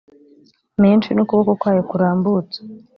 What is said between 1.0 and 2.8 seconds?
n ukuboko kwayo kurambutse